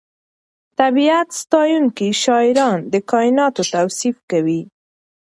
[0.79, 4.61] طبیعت ستایونکي شاعران د کائناتو توصیف کوي.